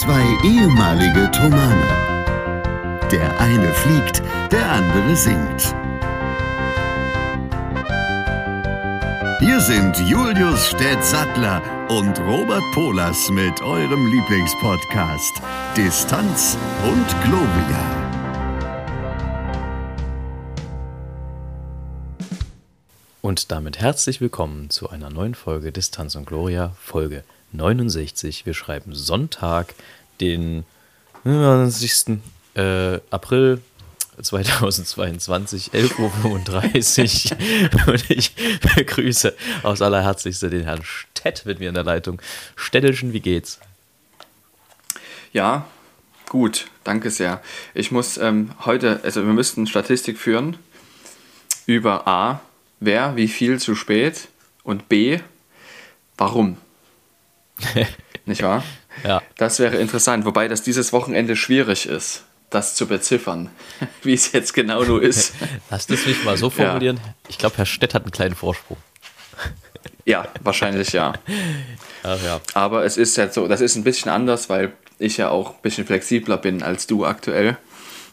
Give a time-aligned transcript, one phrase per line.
[0.00, 1.86] Zwei ehemalige Tomane.
[3.12, 5.74] Der eine fliegt, der andere singt.
[9.40, 15.42] Hier sind Julius Städtsattler und Robert Polas mit eurem Lieblingspodcast
[15.76, 18.00] Distanz und Globia.
[23.20, 27.22] Und damit herzlich willkommen zu einer neuen Folge Distanz und Gloria, Folge
[27.52, 28.46] 69.
[28.46, 29.74] Wir schreiben Sonntag,
[30.20, 30.64] den
[31.24, 32.18] 20.
[32.54, 33.60] Äh, April
[34.22, 37.88] 2022, 11.35 Uhr.
[37.92, 38.34] Und ich
[38.76, 42.20] begrüße aus allerherzlichste den Herrn Stett mit mir in der Leitung.
[42.56, 43.60] Städtelchen, wie geht's?
[45.32, 45.66] Ja,
[46.28, 47.40] gut, danke sehr.
[47.74, 50.56] Ich muss ähm, heute, also wir müssten Statistik führen
[51.66, 52.40] über A,
[52.80, 54.28] wer wie viel zu spät
[54.64, 55.20] und B,
[56.16, 56.56] warum.
[58.26, 58.62] Nicht wahr?
[59.04, 59.22] Ja.
[59.36, 63.50] Das wäre interessant, wobei das dieses Wochenende schwierig ist, das zu beziffern,
[64.02, 65.34] wie es jetzt genau nur ist.
[65.70, 66.96] Lass das mich mal so formulieren.
[66.96, 67.14] Ja.
[67.28, 68.76] Ich glaube, Herr Stett hat einen kleinen Vorsprung.
[70.04, 71.12] Ja, wahrscheinlich ja.
[72.02, 72.40] Ach, ja.
[72.54, 75.62] Aber es ist halt so, das ist ein bisschen anders, weil ich ja auch ein
[75.62, 77.56] bisschen flexibler bin als du aktuell,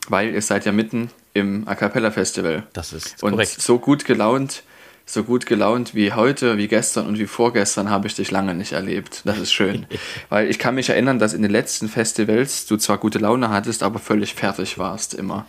[0.08, 2.64] weil ihr seid ja mitten im A Cappella Festival.
[2.74, 3.62] Das ist und korrekt.
[3.62, 4.64] so gut gelaunt,
[5.10, 8.74] so gut gelaunt wie heute, wie gestern und wie vorgestern habe ich dich lange nicht
[8.74, 9.22] erlebt.
[9.24, 9.88] Das ist schön.
[10.30, 13.84] Weil ich kann mich erinnern, dass in den letzten Festivals du zwar gute Laune hattest,
[13.84, 15.46] aber völlig fertig warst immer.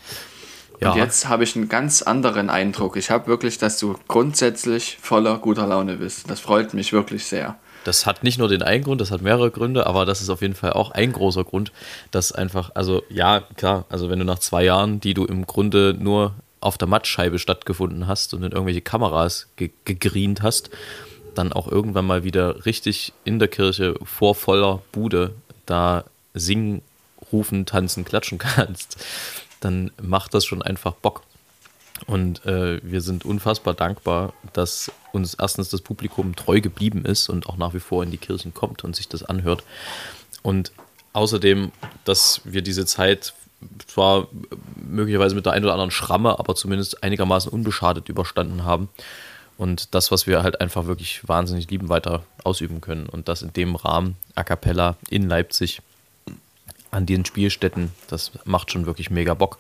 [0.81, 0.93] Ja.
[0.93, 2.97] Und jetzt habe ich einen ganz anderen Eindruck.
[2.97, 6.31] Ich habe wirklich, dass du grundsätzlich voller guter Laune bist.
[6.31, 7.57] Das freut mich wirklich sehr.
[7.83, 10.41] Das hat nicht nur den einen Grund, das hat mehrere Gründe, aber das ist auf
[10.41, 11.73] jeden Fall auch ein großer Grund,
[12.11, 15.97] dass einfach, also ja, klar, also wenn du nach zwei Jahren, die du im Grunde
[15.99, 20.71] nur auf der Mattscheibe stattgefunden hast und in irgendwelche Kameras ge gegreent hast,
[21.35, 25.35] dann auch irgendwann mal wieder richtig in der Kirche vor voller Bude
[25.67, 26.83] da singen,
[27.33, 28.97] rufen, tanzen, klatschen kannst,
[29.61, 31.23] dann macht das schon einfach Bock.
[32.07, 37.47] Und äh, wir sind unfassbar dankbar, dass uns erstens das Publikum treu geblieben ist und
[37.47, 39.65] auch nach wie vor in die Kirchen kommt und sich das anhört.
[40.43, 40.73] Und
[41.13, 41.73] außerdem,
[42.05, 43.35] dass wir diese Zeit
[43.87, 44.29] zwar
[44.77, 48.89] möglicherweise mit der einen oder anderen Schramme, aber zumindest einigermaßen unbeschadet überstanden haben.
[49.57, 53.09] Und das, was wir halt einfach wirklich wahnsinnig lieben, weiter ausüben können.
[53.09, 55.83] Und das in dem Rahmen, a cappella in Leipzig,
[56.93, 59.59] an den Spielstätten, das macht schon wirklich mega Bock.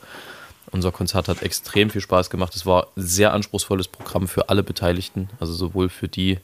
[0.71, 2.55] Unser Konzert hat extrem viel Spaß gemacht.
[2.55, 6.39] Es war ein sehr anspruchsvolles Programm für alle Beteiligten, also sowohl für die,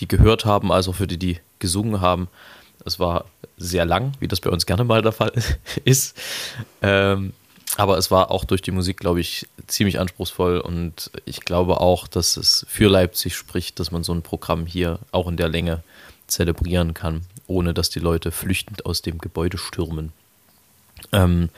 [0.00, 2.28] die gehört haben, als auch für die, die gesungen haben.
[2.84, 3.24] Es war
[3.56, 5.32] sehr lang, wie das bei uns gerne mal der Fall
[5.84, 6.16] ist.
[6.82, 7.32] Ähm,
[7.76, 12.06] aber es war auch durch die Musik, glaube ich, ziemlich anspruchsvoll und ich glaube auch,
[12.06, 15.82] dass es für Leipzig spricht, dass man so ein Programm hier auch in der Länge
[16.26, 20.12] zelebrieren kann, ohne dass die Leute flüchtend aus dem Gebäude stürmen.
[21.12, 21.50] Ähm,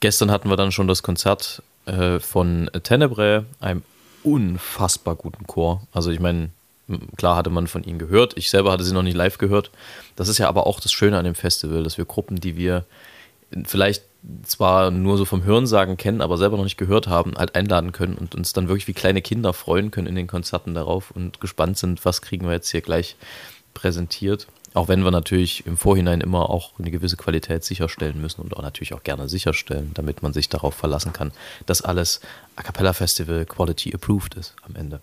[0.00, 3.82] Gestern hatten wir dann schon das Konzert äh, von Tenebrae, einem
[4.22, 5.82] unfassbar guten Chor.
[5.92, 6.50] Also ich meine,
[7.16, 8.36] klar hatte man von ihnen gehört.
[8.36, 9.70] Ich selber hatte sie noch nicht live gehört.
[10.16, 12.84] Das ist ja aber auch das Schöne an dem Festival, dass wir Gruppen, die wir
[13.64, 14.04] vielleicht
[14.42, 18.14] zwar nur so vom Hörensagen kennen, aber selber noch nicht gehört haben, halt einladen können
[18.14, 21.78] und uns dann wirklich wie kleine Kinder freuen können in den Konzerten darauf und gespannt
[21.78, 23.16] sind, was kriegen wir jetzt hier gleich
[23.74, 24.48] präsentiert.
[24.74, 28.62] Auch wenn wir natürlich im Vorhinein immer auch eine gewisse Qualität sicherstellen müssen und auch
[28.62, 31.32] natürlich auch gerne sicherstellen, damit man sich darauf verlassen kann,
[31.64, 32.20] dass alles
[32.56, 35.00] A Cappella Festival Quality approved ist am Ende.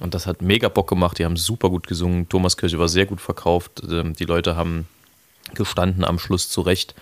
[0.00, 1.18] Und das hat mega Bock gemacht.
[1.18, 2.28] Die haben super gut gesungen.
[2.28, 3.82] Thomas Kirche war sehr gut verkauft.
[3.88, 4.88] Ähm, die Leute haben
[5.54, 6.94] gestanden am Schluss zurecht.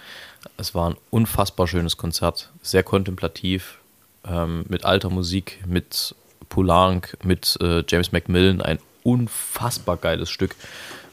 [0.57, 3.79] Es war ein unfassbar schönes Konzert, sehr kontemplativ,
[4.27, 6.15] ähm, mit alter Musik, mit
[6.49, 10.55] Poulenc, mit äh, James Macmillan, ein unfassbar geiles Stück.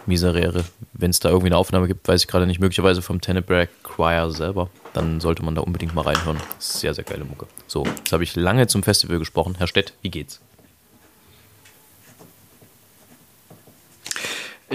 [0.08, 0.64] Miserere.
[0.94, 4.30] Wenn es da irgendwie eine Aufnahme gibt, weiß ich gerade nicht, möglicherweise vom Tenebrae Choir
[4.30, 6.38] selber, dann sollte man da unbedingt mal reinhören.
[6.60, 7.48] Sehr, sehr geile Mucke.
[7.66, 9.56] So, jetzt habe ich lange zum Festival gesprochen.
[9.58, 10.42] Herr Stett, wie geht's?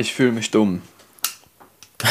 [0.00, 0.82] Ich fühle mich dumm.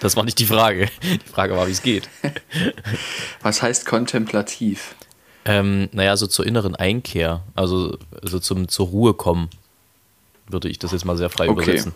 [0.00, 0.90] Das war nicht die Frage.
[1.02, 2.10] Die Frage war, wie es geht.
[3.42, 4.94] Was heißt kontemplativ?
[5.46, 9.48] Ähm, naja, so zur inneren Einkehr, also, also zum, zur Ruhe kommen,
[10.46, 11.62] würde ich das jetzt mal sehr frei Okay.
[11.62, 11.92] übersetzen.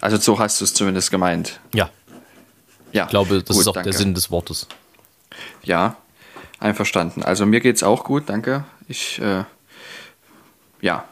[0.00, 1.60] Also so hast du es zumindest gemeint.
[1.74, 1.90] Ja,
[2.92, 3.90] Ja, ich glaube, das gut, ist auch danke.
[3.90, 4.66] der Sinn des Wortes.
[5.62, 5.96] Ja,
[6.58, 7.22] einverstanden.
[7.22, 8.64] Also mir geht's auch gut, danke.
[8.88, 9.44] Ich, äh,
[10.80, 11.04] ja,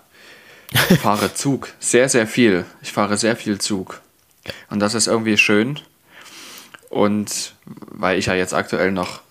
[1.01, 1.69] fahre Zug.
[1.79, 2.65] Sehr, sehr viel.
[2.83, 4.01] Ich fahre sehr viel Zug.
[4.71, 5.79] Und das ist irgendwie schön.
[6.91, 9.23] Und weil ich ja jetzt aktuell noch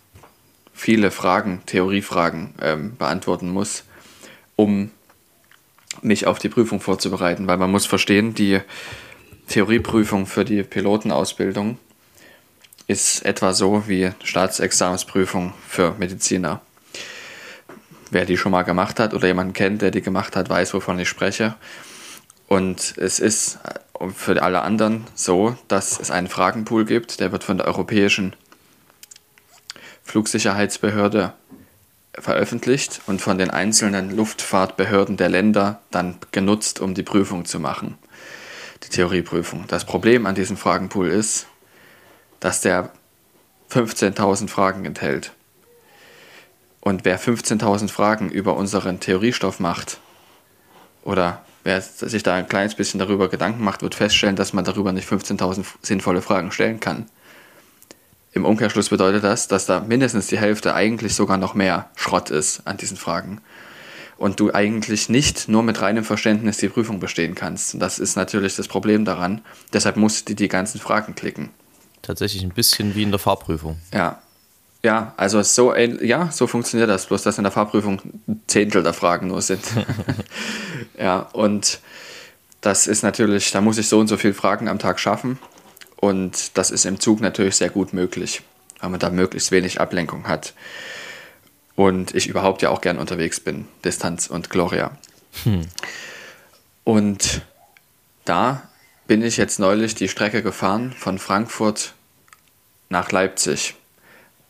[0.74, 3.84] viele Fragen, Theoriefragen ähm, beantworten muss,
[4.56, 4.92] um
[6.02, 7.48] mich auf die Prüfung vorzubereiten.
[7.48, 8.62] Weil man muss verstehen, die
[9.48, 11.78] Theorieprüfung für die Pilotenausbildung
[12.88, 16.62] ist etwa so wie Staatsexamensprüfung für Mediziner.
[18.12, 21.00] Wer die schon mal gemacht hat oder jemanden kennt, der die gemacht hat, weiß, wovon
[21.00, 21.56] ich spreche.
[22.48, 23.60] Und es ist
[24.14, 28.36] für alle anderen so, dass es einen Fragenpool gibt, der wird von der Europäischen
[30.04, 31.34] Flugsicherheitsbehörde
[32.14, 37.98] veröffentlicht und von den einzelnen Luftfahrtbehörden der Länder dann genutzt, um die Prüfung zu machen,
[38.84, 39.64] die Theorieprüfung.
[39.70, 41.48] Das Problem an diesem Fragenpool ist,
[42.42, 42.92] dass der
[43.72, 45.32] 15.000 Fragen enthält.
[46.82, 50.00] Und wer 15.000 Fragen über unseren Theoriestoff macht,
[51.04, 54.92] oder wer sich da ein kleines bisschen darüber Gedanken macht, wird feststellen, dass man darüber
[54.92, 57.06] nicht 15.000 sinnvolle Fragen stellen kann.
[58.34, 62.66] Im Umkehrschluss bedeutet das, dass da mindestens die Hälfte eigentlich sogar noch mehr Schrott ist
[62.66, 63.42] an diesen Fragen.
[64.18, 67.74] Und du eigentlich nicht nur mit reinem Verständnis die Prüfung bestehen kannst.
[67.74, 69.42] Und das ist natürlich das Problem daran.
[69.74, 71.50] Deshalb musst du die ganzen Fragen klicken.
[72.04, 73.78] Tatsächlich ein bisschen wie in der Fahrprüfung.
[73.94, 74.22] Ja.
[74.84, 77.06] Ja, also so, ja, so funktioniert das.
[77.06, 79.62] Bloß, dass in der Fahrprüfung ein Zehntel der Fragen nur sind.
[80.98, 81.80] ja, und
[82.62, 85.38] das ist natürlich, da muss ich so und so viele Fragen am Tag schaffen.
[85.98, 88.42] Und das ist im Zug natürlich sehr gut möglich,
[88.80, 90.54] weil man da möglichst wenig Ablenkung hat.
[91.76, 94.98] Und ich überhaupt ja auch gern unterwegs bin, Distanz und Gloria.
[95.44, 95.68] Hm.
[96.84, 97.42] Und
[98.26, 98.68] da
[99.06, 101.94] bin ich jetzt neulich die Strecke gefahren von Frankfurt
[102.90, 103.76] nach Leipzig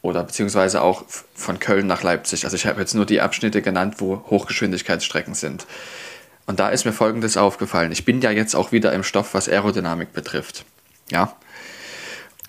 [0.01, 1.03] oder beziehungsweise auch
[1.35, 2.45] von Köln nach Leipzig.
[2.45, 5.65] Also ich habe jetzt nur die Abschnitte genannt, wo Hochgeschwindigkeitsstrecken sind.
[6.47, 7.91] Und da ist mir Folgendes aufgefallen.
[7.91, 10.65] Ich bin ja jetzt auch wieder im Stoff, was Aerodynamik betrifft.
[11.09, 11.35] Ja.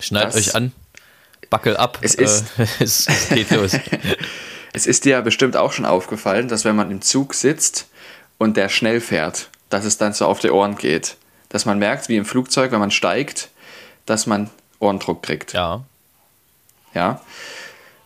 [0.01, 0.73] Schneid das, euch an,
[1.51, 1.99] backel ab.
[2.01, 2.47] Es ist,
[2.81, 3.73] es, geht los.
[4.73, 7.89] es ist dir bestimmt auch schon aufgefallen, dass wenn man im Zug sitzt
[8.39, 11.17] und der schnell fährt, dass es dann so auf die Ohren geht.
[11.51, 13.51] Dass man merkt, wie im Flugzeug, wenn man steigt,
[14.07, 15.53] dass man Ohrendruck kriegt.
[15.53, 15.85] Ja.
[16.95, 17.21] Ja.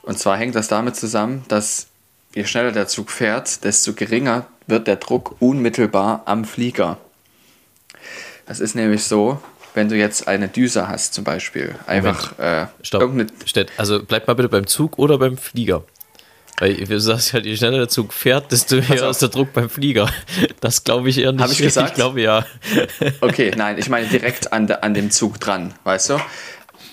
[0.02, 1.88] Und zwar hängt das damit zusammen, dass
[2.34, 6.98] je schneller der Zug fährt, desto geringer wird der Druck unmittelbar am Flieger.
[8.46, 9.40] Das ist nämlich so,
[9.74, 11.74] wenn du jetzt eine Düse hast zum Beispiel.
[11.86, 13.12] Einfach äh, Stopp.
[13.44, 15.82] Stedt, also bleib mal bitte beim Zug oder beim Flieger.
[16.58, 19.68] Weil du sagst halt, je schneller der Zug fährt, desto höher ist der Druck beim
[19.68, 20.08] Flieger.
[20.60, 21.42] Das glaube ich eher nicht.
[21.42, 21.90] Habe ich gesagt?
[21.90, 22.46] Ich glaube ja.
[23.20, 26.20] Okay, nein, ich meine direkt an, de, an dem Zug dran, weißt du?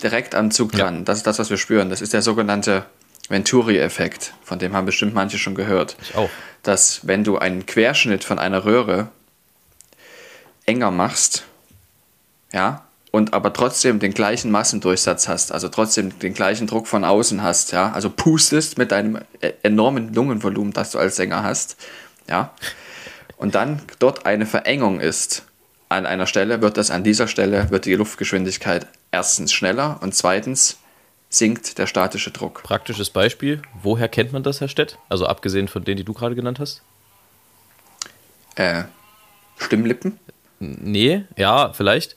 [0.03, 0.97] Direkt am Zug dran.
[0.97, 1.01] Ja.
[1.03, 1.89] Das ist das, was wir spüren.
[1.89, 2.85] Das ist der sogenannte
[3.29, 4.33] Venturi-Effekt.
[4.43, 5.95] Von dem haben bestimmt manche schon gehört.
[6.01, 6.29] Ich auch.
[6.61, 9.07] Dass wenn du einen Querschnitt von einer Röhre
[10.65, 11.45] enger machst,
[12.51, 17.43] ja, und aber trotzdem den gleichen Massendurchsatz hast, also trotzdem den gleichen Druck von außen
[17.43, 21.77] hast, ja, also pustest mit deinem e-, enormen Lungenvolumen, das du als Sänger hast,
[22.27, 22.53] ja,
[23.37, 25.43] und dann dort eine Verengung ist
[25.89, 30.77] an einer Stelle, wird das an dieser Stelle, wird die Luftgeschwindigkeit erstens schneller und zweitens
[31.29, 32.63] sinkt der statische Druck.
[32.63, 34.97] Praktisches Beispiel, woher kennt man das, Herr Stett?
[35.07, 36.81] Also abgesehen von denen, die du gerade genannt hast?
[38.55, 38.83] Äh,
[39.57, 40.19] Stimmlippen?
[40.59, 42.15] Nee, ja, vielleicht.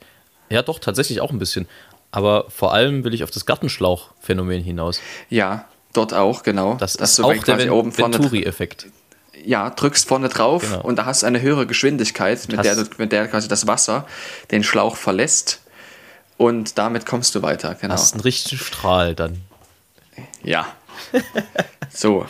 [0.49, 1.69] Ja, doch, tatsächlich auch ein bisschen.
[2.11, 5.01] Aber vor allem will ich auf das Gartenschlauch-Phänomen hinaus.
[5.29, 6.75] Ja, dort auch, genau.
[6.75, 8.87] Das ist auch der Venturi-Effekt.
[9.45, 10.83] Ja, drückst vorne drauf genau.
[10.83, 14.07] und da hast du eine höhere Geschwindigkeit, mit der, mit der quasi das Wasser
[14.51, 15.61] den Schlauch verlässt
[16.37, 17.75] und damit kommst du weiter.
[17.75, 17.95] Genau.
[17.95, 19.43] Hast einen richtigen Strahl dann.
[20.43, 20.67] Ja.
[21.93, 22.27] so.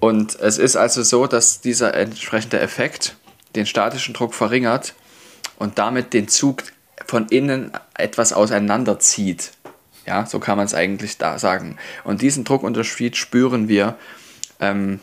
[0.00, 3.16] Und es ist also so, dass dieser entsprechende Effekt
[3.54, 4.94] den statischen Druck verringert
[5.58, 6.64] und damit den Zug
[7.06, 9.52] von innen etwas auseinanderzieht.
[10.06, 11.78] Ja, so kann man es eigentlich da sagen.
[12.04, 13.96] Und diesen Druckunterschied spüren wir
[14.60, 15.00] ähm,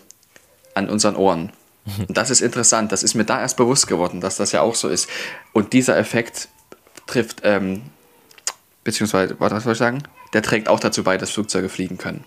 [0.76, 1.52] an unseren Ohren.
[2.08, 2.94] Und das ist interessant.
[2.94, 5.10] Das ist mir da erst bewusst geworden, dass das ja auch so ist.
[5.52, 6.48] Und dieser Effekt
[7.06, 7.82] trifft, ähm,
[8.84, 10.04] beziehungsweise, was soll ich sagen?
[10.34, 12.24] Der trägt auch dazu bei, dass Flugzeuge fliegen können.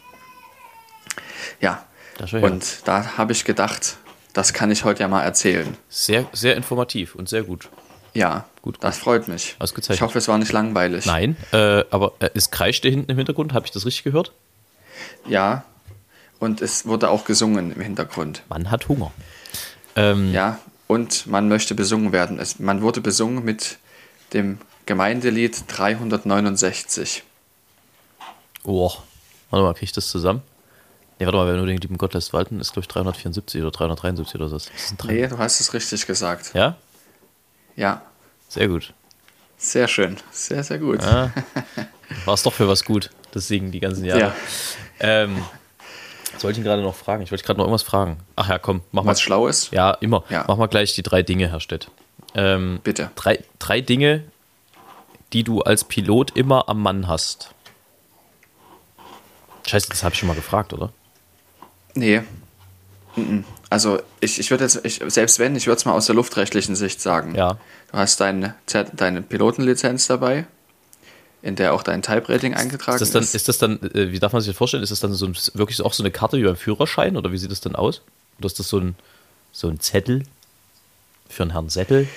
[1.61, 1.85] Ja.
[2.33, 3.99] Und da habe ich gedacht,
[4.33, 5.77] das kann ich heute ja mal erzählen.
[5.89, 7.69] Sehr, sehr informativ und sehr gut.
[8.15, 8.79] Ja, gut.
[8.81, 9.57] Das freut mich.
[9.59, 9.97] Ausgezeichnet.
[9.97, 11.05] Ich hoffe, es war nicht langweilig.
[11.05, 13.53] Nein, äh, aber äh, es kreischte hinten im Hintergrund.
[13.53, 14.33] Habe ich das richtig gehört?
[15.29, 15.65] Ja,
[16.39, 18.43] und es wurde auch gesungen im Hintergrund.
[18.49, 19.13] Man hat Hunger.
[19.97, 22.39] Ähm, ja, und man möchte besungen werden.
[22.39, 23.79] Es, man wurde besungen mit
[24.33, 27.23] dem Gemeindelied 369.
[28.64, 28.93] Oh,
[29.50, 30.43] warte mal, kriege ich das zusammen?
[31.19, 33.71] Ne, warte mal, wenn du den lieben Gott lässt walten, ist glaube ich 374 oder
[33.71, 34.59] 373 oder so.
[35.07, 36.52] Nee, du hast es richtig gesagt.
[36.55, 36.76] Ja?
[37.75, 38.02] Ja.
[38.49, 38.93] Sehr gut.
[39.57, 40.16] Sehr schön.
[40.31, 41.02] Sehr, sehr gut.
[41.02, 41.33] Ja,
[42.25, 44.21] War es doch für was gut, das Singen die ganzen Jahre.
[44.21, 44.35] Ja.
[45.00, 45.43] Ähm,
[46.35, 47.23] was wollte ich ihn gerade noch fragen?
[47.23, 48.19] Ich wollte gerade noch irgendwas fragen.
[48.37, 49.11] Ach ja, komm, mach was mal.
[49.12, 49.71] Was Schlaues?
[49.71, 50.23] Ja, immer.
[50.28, 50.45] Ja.
[50.47, 51.90] Mach mal gleich die drei Dinge, Herr Stett.
[52.35, 53.11] Ähm, Bitte.
[53.16, 54.25] Drei, drei Dinge,
[55.37, 57.50] die du als Pilot immer am Mann hast.
[59.66, 60.95] Scheiße, das habe ich schon mal gefragt, oder?
[61.95, 62.23] Nee.
[63.69, 66.75] Also ich, ich würde jetzt, ich, selbst wenn, ich würde es mal aus der luftrechtlichen
[66.75, 67.35] Sicht sagen.
[67.35, 67.59] Ja.
[67.93, 68.55] Du hast deine,
[68.95, 70.47] deine Pilotenlizenz dabei,
[71.43, 73.02] in der auch dein Type-Rating eingetragen ist.
[73.02, 73.35] Das dann, ist.
[73.35, 74.83] ist das dann, äh, wie darf man sich das vorstellen?
[74.83, 77.37] Ist das dann so ein, wirklich auch so eine Karte wie beim Führerschein oder wie
[77.37, 78.00] sieht das dann aus?
[78.38, 78.97] Oder ist das so ein,
[79.52, 80.23] so ein Zettel
[81.28, 82.09] für einen Herrn Sättel?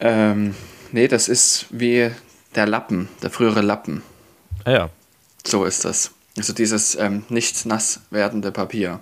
[0.00, 0.54] Ähm,
[0.96, 2.10] nee, das ist wie
[2.54, 4.02] der Lappen, der frühere Lappen.
[4.64, 4.90] Ah ja.
[5.46, 6.12] So ist das.
[6.38, 9.00] Also dieses ähm, nicht nass werdende Papier,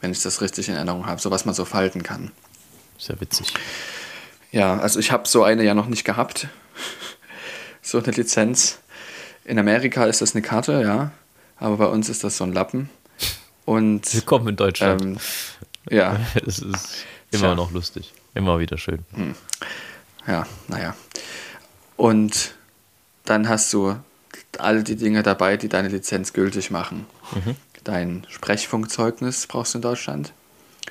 [0.00, 2.32] wenn ich das richtig in Erinnerung habe, so was man so falten kann.
[2.96, 3.52] Sehr witzig.
[4.52, 6.48] Ja, also ich habe so eine ja noch nicht gehabt.
[7.82, 8.78] so eine Lizenz.
[9.44, 11.12] In Amerika ist das eine Karte, ja.
[11.58, 12.88] Aber bei uns ist das so ein Lappen.
[13.66, 15.02] Und Willkommen in Deutschland.
[15.02, 15.18] ähm,
[15.90, 17.54] ja, Es ist immer Tja.
[17.54, 18.14] noch lustig.
[18.34, 19.04] Immer wieder schön.
[20.26, 20.94] Ja, naja.
[21.96, 22.54] Und
[23.24, 23.96] dann hast du
[24.58, 27.06] all die Dinge dabei, die deine Lizenz gültig machen.
[27.84, 30.32] Dein Sprechfunkzeugnis brauchst du in Deutschland.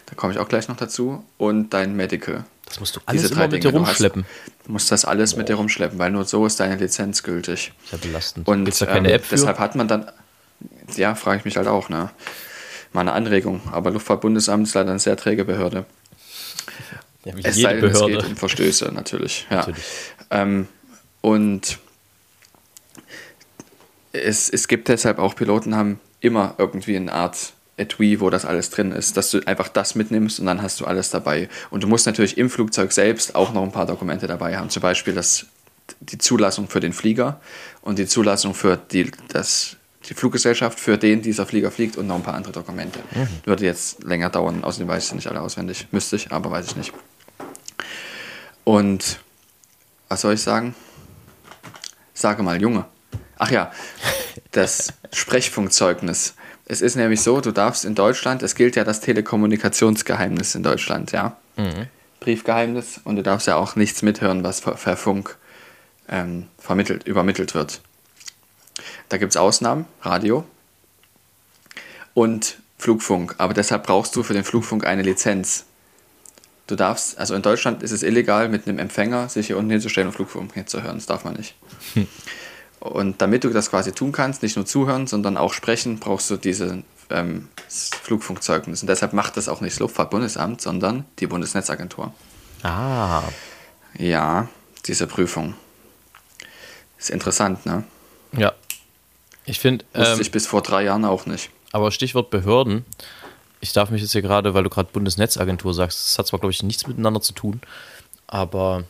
[0.08, 1.24] Da komme ich auch gleich noch dazu.
[1.38, 2.44] Und dein Medical.
[2.66, 3.74] Das musst du alles Diese drei mit dir Dinge.
[3.74, 4.26] Du hast- rumschleppen.
[4.66, 7.74] Du musst das alles mit dir rumschleppen, weil nur so ist deine Lizenz gültig.
[7.92, 8.48] Ja belastend.
[8.48, 9.36] Und Gibt's da keine ähm, App für?
[9.36, 10.10] deshalb hat man dann,
[10.96, 12.10] ja, frage ich mich halt auch, ne?
[12.94, 13.62] Mal eine Anregung.
[13.72, 15.86] Aber Luftfahrtbundesamt ist leider eine sehr träge Behörde.
[17.26, 18.18] Ja, Es sei denn, es Behörde.
[18.18, 19.46] geht um Verstöße, natürlich.
[19.50, 19.58] Ja.
[19.58, 19.84] Natürlich.
[20.32, 20.68] Ähm,
[21.22, 21.78] und
[24.14, 28.70] es, es gibt deshalb auch Piloten, haben immer irgendwie eine Art Etui, wo das alles
[28.70, 31.50] drin ist, dass du einfach das mitnimmst und dann hast du alles dabei.
[31.70, 34.82] Und du musst natürlich im Flugzeug selbst auch noch ein paar Dokumente dabei haben, zum
[34.82, 35.46] Beispiel das,
[36.00, 37.40] die Zulassung für den Flieger
[37.82, 39.78] und die Zulassung für die, das,
[40.10, 43.00] die Fluggesellschaft, für den dieser Flieger fliegt und noch ein paar andere Dokumente.
[43.46, 45.88] Würde jetzt länger dauern, außerdem weiß ich nicht alle auswendig.
[45.92, 46.94] Müsste ich, aber weiß ich nicht.
[48.64, 49.20] Und
[50.10, 50.76] was soll ich sagen?
[52.14, 52.86] Sage mal, Junge.
[53.38, 53.72] Ach ja,
[54.52, 56.36] das Sprechfunkzeugnis.
[56.66, 61.12] Es ist nämlich so, du darfst in Deutschland, es gilt ja das Telekommunikationsgeheimnis in Deutschland,
[61.12, 61.38] ja.
[62.22, 65.38] Briefgeheimnis und du darfst ja auch nichts mithören, was per per Funk
[66.08, 67.82] ähm, vermittelt, übermittelt wird.
[69.10, 70.46] Da gibt es Ausnahmen, Radio
[72.14, 75.66] und Flugfunk, aber deshalb brauchst du für den Flugfunk eine Lizenz.
[76.72, 80.08] Du darfst, also in Deutschland ist es illegal, mit einem Empfänger sich hier unten hinzustellen
[80.08, 80.96] und Flugfunk zu hören.
[80.96, 81.54] Das darf man nicht.
[82.80, 86.38] Und damit du das quasi tun kannst, nicht nur zuhören, sondern auch sprechen, brauchst du
[86.38, 88.84] diese ähm, Flugfunkzeugnis.
[88.84, 92.14] Und deshalb macht das auch nicht das Luftfahrtbundesamt, sondern die Bundesnetzagentur.
[92.64, 93.24] Ah,
[93.98, 94.48] Ja,
[94.86, 95.56] diese Prüfung.
[96.98, 97.84] Ist interessant, ne?
[98.32, 98.54] ja.
[99.44, 101.50] Ich finde, Wusste ähm, ich bis vor drei Jahren auch nicht.
[101.74, 102.86] aber Stichwort Behörden.
[103.62, 106.52] Ich darf mich jetzt hier gerade, weil du gerade Bundesnetzagentur sagst, das hat zwar, glaube
[106.52, 107.62] ich, nichts miteinander zu tun,
[108.28, 108.84] aber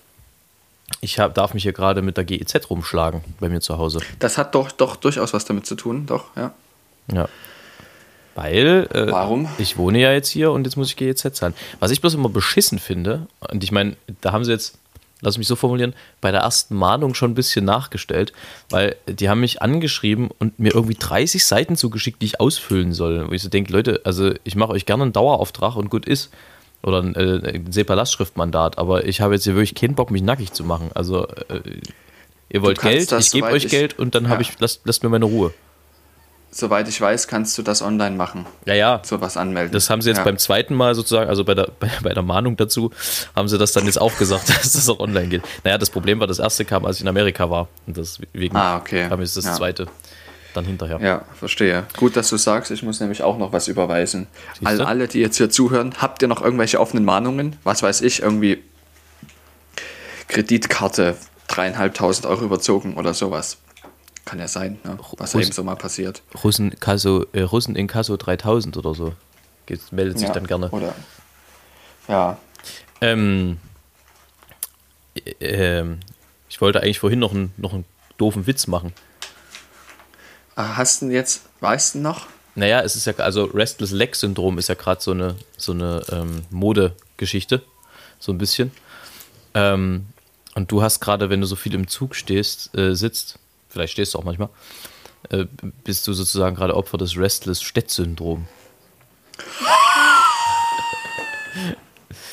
[1.01, 3.99] ich hab, darf mich hier gerade mit der GEZ rumschlagen bei mir zu Hause.
[4.19, 6.53] Das hat doch, doch durchaus was damit zu tun, doch, ja.
[7.11, 7.27] Ja.
[8.35, 9.49] Weil äh, Warum?
[9.57, 11.53] ich wohne ja jetzt hier und jetzt muss ich GEZ zahlen.
[11.79, 14.77] Was ich bloß immer beschissen finde, und ich meine, da haben sie jetzt,
[15.21, 18.33] lass mich so formulieren, bei der ersten Mahnung schon ein bisschen nachgestellt,
[18.69, 23.29] weil die haben mich angeschrieben und mir irgendwie 30 Seiten zugeschickt, die ich ausfüllen soll.
[23.29, 26.31] Wo ich so denke, Leute, also ich mache euch gerne einen Dauerauftrag und gut ist.
[26.83, 30.51] Oder ein, äh, ein SEPA-Lastschriftmandat, aber ich habe jetzt hier wirklich keinen Bock, mich nackig
[30.51, 30.89] zu machen.
[30.95, 31.61] Also, äh,
[32.49, 34.49] ihr wollt Geld, das, ich gebe euch Geld und dann habe ja.
[34.49, 35.53] ich, lasst, lasst mir meine Ruhe.
[36.53, 38.45] Soweit ich weiß, kannst du das online machen.
[38.65, 39.71] Ja, ja, Sowas anmelden.
[39.71, 40.23] Das haben sie jetzt ja.
[40.25, 42.91] beim zweiten Mal sozusagen, also bei der, bei, bei der Mahnung dazu,
[43.35, 45.43] haben sie das dann jetzt auch gesagt, dass das auch online geht.
[45.63, 47.69] Naja, das Problem war, das erste kam, als ich in Amerika war.
[47.87, 49.07] Und deswegen Ah, okay.
[49.07, 49.53] kam jetzt das Ja.
[49.53, 49.87] zweite
[50.53, 50.99] dann hinterher.
[51.01, 51.85] Ja, verstehe.
[51.95, 54.27] Gut, dass du sagst, ich muss nämlich auch noch was überweisen.
[54.65, 57.55] All, alle, die jetzt hier zuhören, habt ihr noch irgendwelche offenen Mahnungen?
[57.63, 58.61] Was weiß ich, irgendwie
[60.27, 61.15] Kreditkarte,
[61.47, 63.57] dreieinhalbtausend Euro überzogen oder sowas.
[64.25, 64.97] Kann ja sein, ne?
[65.17, 66.21] was Russ- eben so mal passiert.
[66.43, 69.13] Russen, Kasso, äh, Russen in Kasso 3000 oder so.
[69.65, 70.33] Geht, meldet sich ja.
[70.33, 70.69] dann gerne.
[70.69, 70.93] Oder,
[72.07, 72.37] ja,
[73.01, 73.57] Ähm,
[75.39, 75.83] äh,
[76.49, 77.85] ich wollte eigentlich vorhin noch einen, noch einen
[78.17, 78.93] doofen Witz machen.
[80.55, 82.27] Ah, hast du jetzt, weißt du noch?
[82.55, 86.03] Naja, es ist ja, also Restless Leg Syndrom ist ja gerade so eine, so eine
[86.11, 87.63] ähm, Modegeschichte,
[88.19, 88.71] so ein bisschen.
[89.53, 90.07] Ähm,
[90.55, 93.39] und du hast gerade, wenn du so viel im Zug stehst, äh, sitzt,
[93.71, 94.49] vielleicht stehst du auch manchmal,
[95.29, 95.45] äh,
[95.83, 98.47] bist du sozusagen gerade Opfer des Restless Stett Syndrom.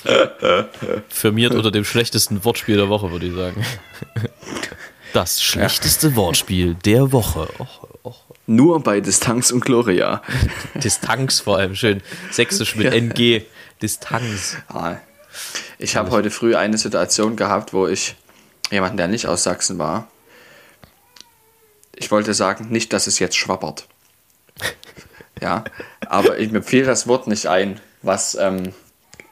[1.08, 3.64] Firmiert unter dem schlechtesten Wortspiel der Woche, würde ich sagen.
[5.12, 7.48] Das schlechteste Wortspiel der Woche.
[7.58, 8.24] Och, och.
[8.46, 10.22] Nur bei Distanz und Gloria.
[10.74, 12.02] Distanz vor allem, schön.
[12.30, 13.42] Sächsisch mit NG.
[13.82, 14.56] Distanz.
[14.68, 14.96] Ah,
[15.78, 18.16] Ich habe heute früh eine Situation gehabt, wo ich
[18.70, 20.08] jemanden, der nicht aus Sachsen war,
[21.98, 23.86] ich wollte sagen, nicht, dass es jetzt schwappert.
[25.40, 25.62] Ja,
[26.08, 28.74] aber ich, mir fiel das Wort nicht ein, was ähm,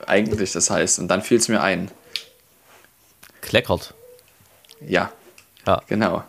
[0.07, 1.01] eigentlich das heißt.
[1.01, 1.91] Und dann fiel es mir ein.
[3.41, 3.93] Kleckert.
[4.81, 5.11] Ja,
[5.67, 5.83] Ja.
[5.89, 6.23] genau.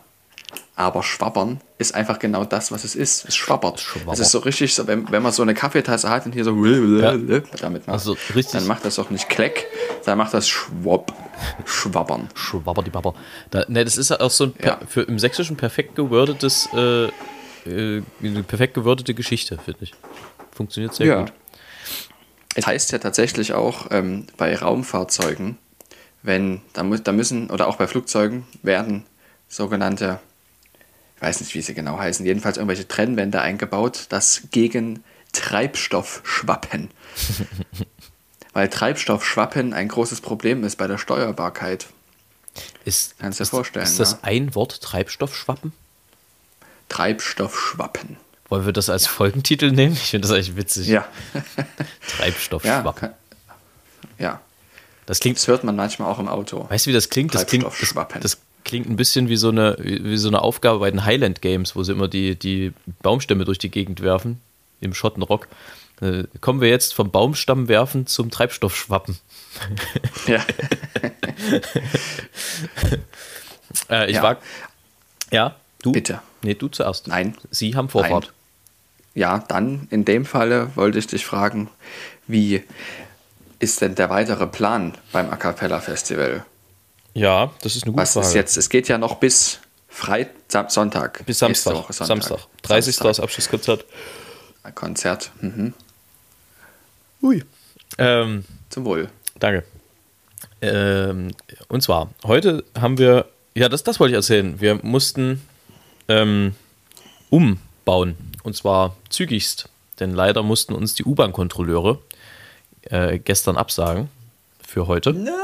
[0.74, 3.24] Aber Schwabbern ist einfach genau das, was es ist.
[3.28, 3.78] Es schwabbert.
[3.78, 4.12] Schwabber.
[4.12, 6.54] Es ist so richtig, so, wenn, wenn man so eine Kaffeetasse hat und hier so
[6.64, 9.66] damit macht, Also richtig- dann macht das doch nicht Kleck,
[10.06, 11.12] dann macht das Schwopp.
[11.64, 12.28] Schwabbern.
[12.34, 13.14] Schwabberdibabber.
[13.50, 14.78] Da, ne, das ist ja auch so ein Ja.
[14.86, 17.04] für im Sächsischen perfekt gewordetes, äh,
[17.66, 18.02] äh,
[18.46, 19.94] perfekt gewordete Geschichte, finde ich.
[20.52, 21.20] Funktioniert sehr Ja.
[21.22, 21.32] gut.
[22.54, 25.58] Es heißt ja tatsächlich auch ähm, bei Raumfahrzeugen,
[26.22, 29.04] wenn, da, mu da müssen, oder auch bei Flugzeugen werden
[29.48, 30.18] sogenannte,
[31.16, 36.90] ich weiß nicht, wie sie genau heißen, jedenfalls irgendwelche Trennwände eingebaut, das gegen Treibstoffschwappen.
[38.52, 41.86] Weil Treibstoffschwappen ein großes Problem ist bei der Steuerbarkeit.
[42.84, 44.18] Ist, Kannst dir ist, vorstellen, Ist das ja.
[44.22, 45.72] ein Wort, Treibstoffschwappen?
[46.88, 48.16] Treibstoffschwappen.
[48.48, 49.92] Wollen wir das als Folgentitel nehmen?
[49.92, 50.86] Ich finde das eigentlich witzig.
[50.88, 51.06] Ja.
[51.34, 51.64] ja,
[52.08, 52.94] Treibstoffschwappen.
[52.94, 53.14] kann,
[54.18, 54.40] ja.
[55.06, 56.66] das klingt, Das hört man manchmal auch im Auto.
[56.68, 57.34] weißt du, wie das klingt?
[57.34, 60.78] Das klingt, das, das klingt ein bisschen wie so, eine, wie wie so eine Aufgabe
[60.78, 64.40] bei den Highland Games, wo sie immer die, die Baumstämme durch die Gegend werfen,
[64.80, 65.48] im Schottenrock.
[66.00, 69.18] Äh, kommen wir jetzt vom Baumstamm werfen zum Treibstoffschwappen.
[70.26, 70.44] Ja.
[73.90, 74.22] Äh, ich Ja.
[74.22, 74.36] war.
[75.30, 75.92] Ja, du?
[75.92, 76.20] Bitte.
[76.42, 77.06] Nee, du zuerst.
[77.06, 77.36] Nein.
[77.50, 78.24] Sie haben Vorfahrt.
[78.24, 78.32] Nein.
[79.14, 81.70] Ja, dann in dem Falle wollte ich dich fragen,
[82.26, 82.62] wie
[83.58, 86.44] ist denn der weitere Plan beim A Cappella Festival?
[87.14, 88.26] Ja, das ist eine gute Was Frage.
[88.26, 88.56] ist jetzt?
[88.56, 91.24] Es geht ja noch bis Freit Sam Sonntag.
[91.26, 91.74] Bis Samstag.
[91.74, 92.38] Woche Samstag.
[92.62, 92.94] 30.
[92.96, 93.08] Samstag.
[93.10, 93.84] das Abschlusskonzert.
[94.74, 95.30] Konzert.
[95.40, 95.72] Mhm.
[97.22, 97.42] Ui.
[97.98, 99.08] Ähm, Zum Wohl.
[99.38, 99.64] danke.
[100.60, 101.32] Ähm,
[101.68, 104.60] und zwar, heute haben wir, ja, das, das wollte ich erzählen.
[104.60, 105.42] Wir mussten
[106.08, 106.54] ähm,
[107.30, 108.16] umbauen.
[108.42, 109.68] Und zwar zügigst.
[110.00, 111.98] Denn leider mussten uns die U-Bahn-Kontrolleure
[112.82, 114.08] äh, gestern absagen
[114.64, 115.12] für heute.
[115.12, 115.34] Nein!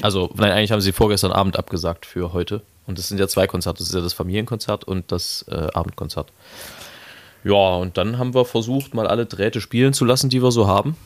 [0.00, 2.62] Also, nein, eigentlich haben sie vorgestern Abend abgesagt für heute.
[2.86, 3.78] Und das sind ja zwei Konzerte.
[3.78, 6.32] Das ist ja das Familienkonzert und das äh, Abendkonzert.
[7.44, 10.66] Ja, und dann haben wir versucht, mal alle Drähte spielen zu lassen, die wir so
[10.66, 10.96] haben.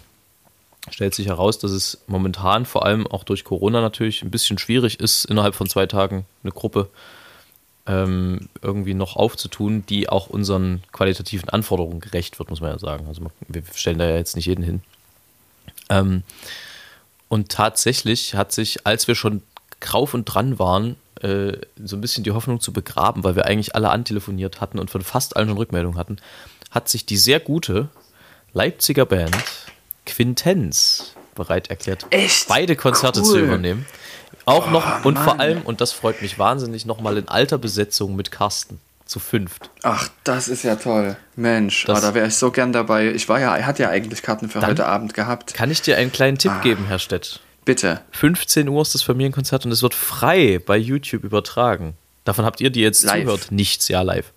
[0.92, 5.00] Stellt sich heraus, dass es momentan, vor allem auch durch Corona natürlich, ein bisschen schwierig
[5.00, 6.90] ist, innerhalb von zwei Tagen eine Gruppe
[7.86, 13.06] ähm, irgendwie noch aufzutun, die auch unseren qualitativen Anforderungen gerecht wird, muss man ja sagen.
[13.08, 14.82] Also wir stellen da ja jetzt nicht jeden hin.
[15.88, 16.24] Ähm,
[17.28, 19.42] und tatsächlich hat sich, als wir schon
[19.80, 23.74] drauf und dran waren, äh, so ein bisschen die Hoffnung zu begraben, weil wir eigentlich
[23.74, 26.18] alle antelefoniert hatten und von fast allen schon Rückmeldungen hatten,
[26.70, 27.88] hat sich die sehr gute
[28.52, 29.34] Leipziger Band
[30.06, 32.48] Quintenz bereit erklärt, Echt?
[32.48, 33.26] beide Konzerte Cool.
[33.26, 33.86] zu übernehmen.
[34.44, 35.40] Auch noch Oh, und vor Mann.
[35.40, 39.70] allem, und das freut mich wahnsinnig, nochmal in alter Besetzung mit Carsten zu fünft.
[39.82, 41.16] Ach, das ist ja toll.
[41.36, 43.12] Mensch, Das- oh, da wäre ich so gern dabei.
[43.12, 45.54] Ich war ja, er hat ja eigentlich Karten für heute Abend gehabt.
[45.54, 46.60] Kann ich dir einen kleinen Tipp Ah.
[46.60, 47.40] geben, Herr Stett?
[47.64, 48.00] Bitte.
[48.10, 51.94] 15 Uhr ist das Familienkonzert und es wird frei bei YouTube übertragen.
[52.24, 53.22] Davon habt ihr, die jetzt Live.
[53.24, 54.32] zuhört, nichts, ja live.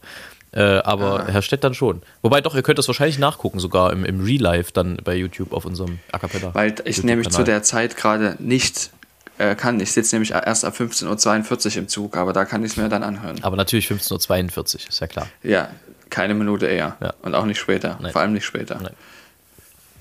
[0.55, 2.01] Äh, aber Herr Stett dann schon.
[2.21, 5.51] Wobei doch, ihr könnt das wahrscheinlich nachgucken, sogar im, im Real Life dann bei YouTube
[5.53, 6.53] auf unserem A Cappella.
[6.55, 8.91] Weil ich nämlich zu der Zeit gerade nicht
[9.37, 9.79] äh, kann.
[9.81, 12.87] Ich sitze nämlich erst ab 15.42 Uhr im Zug, aber da kann ich es mir
[12.87, 13.37] dann anhören.
[13.43, 15.27] Aber natürlich 15.42 Uhr, ist ja klar.
[15.43, 15.67] Ja,
[16.09, 16.95] keine Minute eher.
[17.01, 17.13] Ja.
[17.21, 17.97] Und auch nicht später.
[18.01, 18.13] Nein.
[18.13, 18.79] Vor allem nicht später.
[18.81, 18.93] Nein.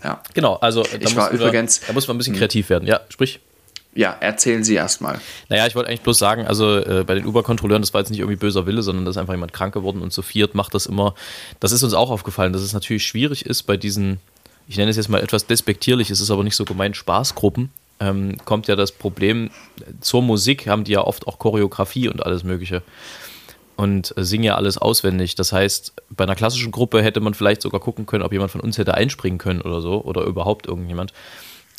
[0.04, 0.20] Ja.
[0.34, 2.86] Genau, also da, Ich war mussten wir- übrigens- da muss man ein bisschen kreativ werden.
[2.86, 3.40] Ja, sprich.
[3.94, 5.20] Ja, erzählen Sie erstmal.
[5.48, 8.18] Naja, ich wollte eigentlich bloß sagen, also äh, bei den Uber-Kontrolleuren, das war jetzt nicht
[8.18, 10.86] irgendwie böser Wille, sondern da ist einfach jemand krank geworden und zu viert macht das
[10.86, 11.14] immer.
[11.60, 14.18] Das ist uns auch aufgefallen, dass es natürlich schwierig ist bei diesen,
[14.66, 17.70] ich nenne es jetzt mal etwas despektierlich, es ist aber nicht so gemeint, Spaßgruppen.
[18.00, 19.50] Ähm, kommt ja das Problem,
[20.00, 22.82] zur Musik haben die ja oft auch Choreografie und alles Mögliche
[23.76, 25.36] und äh, singen ja alles auswendig.
[25.36, 28.60] Das heißt, bei einer klassischen Gruppe hätte man vielleicht sogar gucken können, ob jemand von
[28.60, 31.12] uns hätte einspringen können oder so oder überhaupt irgendjemand.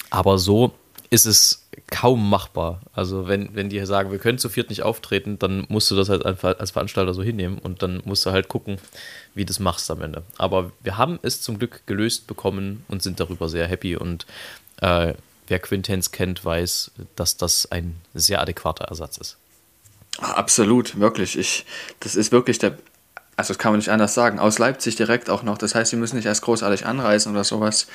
[0.10, 0.71] Aber so
[1.15, 2.82] ist es kaum machbar.
[2.93, 6.10] Also wenn, wenn die sagen, wir können zu viert nicht auftreten, dann musst du das
[6.10, 8.80] halt einfach als Veranstalter so hinnehmen und dann musst du halt gucken,
[9.34, 10.23] wie du das machst am Ende.
[10.38, 14.25] Aber wir haben es zum Glück gelöst bekommen und sind darüber sehr happy und
[14.82, 15.13] äh,
[15.47, 19.38] wer Quintenz kennt, weiß, dass das ein sehr adäquater Ersatz ist.
[20.17, 21.38] Absolut, wirklich.
[21.38, 21.65] Ich,
[22.01, 22.78] das ist wirklich der,
[23.38, 25.58] also das kann man nicht anders sagen, aus Leipzig direkt auch noch.
[25.58, 27.88] Das heißt, sie müssen nicht erst großartig anreisen oder sowas.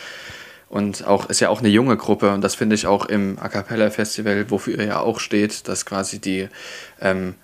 [0.71, 3.49] Und auch, ist ja auch eine junge Gruppe und das finde ich auch im A
[3.49, 6.49] Cappella Festival, wofür ihr ja auch steht, dass quasi die
[7.01, 7.35] ähm,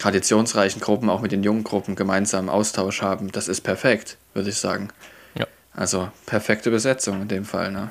[0.00, 3.30] traditionsreichen Gruppen auch mit den jungen Gruppen gemeinsam Austausch haben.
[3.30, 4.88] Das ist perfekt, würde ich sagen.
[5.36, 5.46] Ja.
[5.72, 7.70] Also perfekte Besetzung in dem Fall.
[7.70, 7.90] Ne?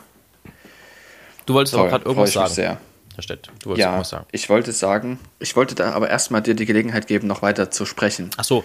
[1.46, 2.54] Du wolltest Toll, gerade freue irgendwas sagen.
[2.54, 2.82] sehr.
[3.16, 4.26] Herr Stett, du wolltest Ja, was sagen.
[4.32, 7.86] ich wollte sagen, ich wollte da aber erstmal dir die Gelegenheit geben, noch weiter zu
[7.86, 8.64] sprechen Ach so,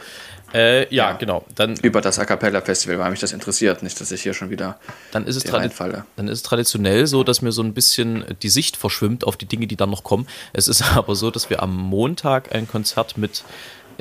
[0.55, 1.13] äh, ja, Ja.
[1.17, 1.45] genau.
[1.57, 3.83] Dann, über das A Cappella Festival, weil mich das interessiert.
[3.83, 4.79] Nicht, dass ich hier schon wieder
[5.11, 6.05] dann, ist es reinfalle.
[6.15, 9.47] dann ist es traditionell so, dass mir so ein bisschen die Sicht verschwimmt auf die
[9.47, 10.29] Dinge, die dann noch kommen.
[10.53, 13.43] Es ist aber so, dass wir am Montag ein Konzert mit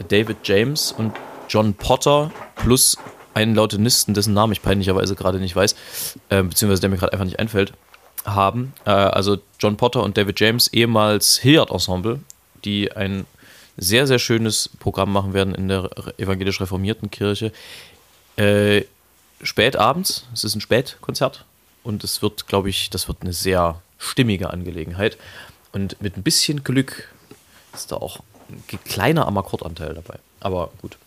[0.09, 1.13] David James und
[1.49, 2.97] John Potter plus
[3.33, 5.75] einen Lautenisten, dessen Namen ich peinlicherweise gerade nicht weiß,
[6.29, 7.73] äh, beziehungsweise der mir gerade einfach nicht einfällt,
[8.25, 8.73] haben.
[8.85, 12.19] Äh, also John Potter und David James, ehemals Hilliard Ensemble,
[12.63, 13.25] die ein
[13.77, 17.51] sehr, sehr schönes Programm machen werden in der evangelisch reformierten Kirche.
[18.37, 18.83] Äh,
[19.41, 21.45] spät abends, es ist ein Spätkonzert
[21.83, 25.17] und es wird, glaube ich, das wird eine sehr stimmige Angelegenheit.
[25.71, 27.09] Und mit ein bisschen Glück
[27.73, 30.19] ist da auch ein kleiner Amakkordanteil dabei.
[30.39, 30.97] Aber gut.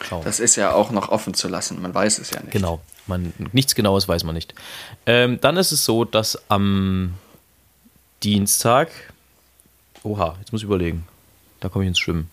[0.00, 0.24] Wir.
[0.24, 1.80] Das ist ja auch noch offen zu lassen.
[1.82, 2.52] Man weiß es ja nicht.
[2.52, 2.80] Genau.
[3.06, 4.54] Man, nichts Genaues weiß man nicht.
[5.06, 7.14] Ähm, dann ist es so, dass am
[8.22, 8.90] Dienstag.
[10.02, 11.06] Oha, jetzt muss ich überlegen.
[11.60, 12.30] Da komme ich ins Schwimmen.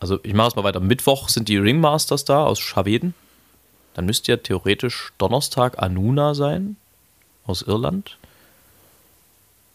[0.00, 0.80] Also, ich mache es mal weiter.
[0.80, 3.14] Mittwoch sind die Ringmasters da aus Schaweden.
[3.94, 6.76] Dann müsste ja theoretisch Donnerstag Anuna sein.
[7.46, 8.18] Aus Irland.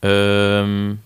[0.01, 0.99] Ähm,